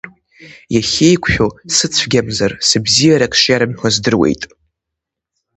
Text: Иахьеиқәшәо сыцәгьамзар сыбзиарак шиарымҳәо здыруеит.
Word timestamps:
Иахьеиқәшәо 0.75 1.47
сыцәгьамзар 1.75 2.51
сыбзиарак 2.67 3.33
шиарымҳәо 3.41 3.89
здыруеит. 3.95 4.43